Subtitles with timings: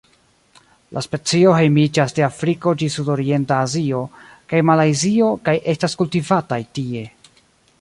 [0.97, 4.01] La specio hejmiĝas de Afriko ĝis Sudorienta Azio
[4.55, 7.05] kaj Malajzio kaj estas kultivataj tie.